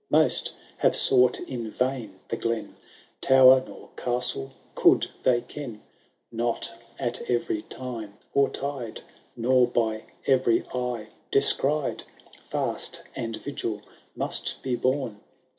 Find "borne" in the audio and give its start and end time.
14.75-15.19